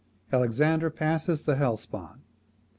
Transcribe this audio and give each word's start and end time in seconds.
Alexander 0.33 0.89
passes 0.89 1.43
the 1.43 1.55
Hellespont. 1.57 2.21